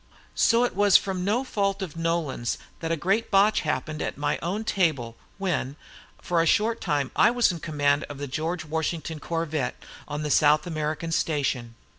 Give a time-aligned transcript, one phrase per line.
[0.33, 4.39] So it was from no fault of Nolan's that a great botch happened at my
[4.41, 5.75] own table, when,
[6.19, 9.75] for a short time, I was in command of the George Washington corvette,
[10.07, 11.75] on the South American station.